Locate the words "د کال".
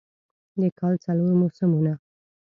0.59-0.93